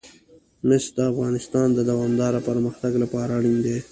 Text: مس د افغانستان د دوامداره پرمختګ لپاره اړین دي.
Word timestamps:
مس 0.67 0.85
د 0.97 0.99
افغانستان 1.11 1.67
د 1.73 1.79
دوامداره 1.89 2.39
پرمختګ 2.49 2.93
لپاره 3.03 3.31
اړین 3.37 3.57
دي. 3.65 3.77